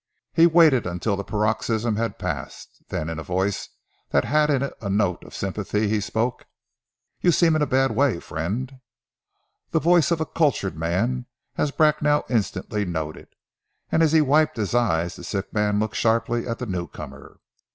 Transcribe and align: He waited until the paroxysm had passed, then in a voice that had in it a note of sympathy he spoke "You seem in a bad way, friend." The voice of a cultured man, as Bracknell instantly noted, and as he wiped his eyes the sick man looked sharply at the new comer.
He 0.33 0.47
waited 0.47 0.87
until 0.87 1.15
the 1.15 1.23
paroxysm 1.23 1.95
had 1.95 2.17
passed, 2.17 2.81
then 2.89 3.07
in 3.07 3.19
a 3.19 3.23
voice 3.23 3.69
that 4.09 4.25
had 4.25 4.49
in 4.49 4.63
it 4.63 4.73
a 4.81 4.89
note 4.89 5.23
of 5.23 5.35
sympathy 5.35 5.87
he 5.87 6.01
spoke 6.01 6.47
"You 7.19 7.31
seem 7.31 7.55
in 7.55 7.61
a 7.61 7.67
bad 7.67 7.91
way, 7.95 8.19
friend." 8.19 8.79
The 9.69 9.79
voice 9.79 10.09
of 10.09 10.19
a 10.19 10.25
cultured 10.25 10.75
man, 10.75 11.27
as 11.55 11.69
Bracknell 11.69 12.25
instantly 12.31 12.83
noted, 12.83 13.27
and 13.91 14.01
as 14.01 14.11
he 14.11 14.21
wiped 14.21 14.57
his 14.57 14.73
eyes 14.73 15.17
the 15.17 15.23
sick 15.23 15.53
man 15.53 15.77
looked 15.79 15.97
sharply 15.97 16.47
at 16.47 16.57
the 16.57 16.65
new 16.65 16.87
comer. 16.87 17.39